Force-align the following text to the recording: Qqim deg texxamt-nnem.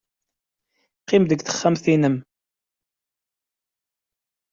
Qqim 1.01 1.23
deg 1.29 1.39
texxamt-nnem. 1.41 2.15